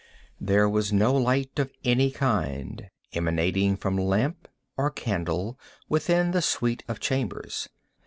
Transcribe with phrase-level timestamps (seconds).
[0.39, 6.83] There was no light of any kind emanating from lamp or candle within the suite
[6.87, 7.69] of chambers.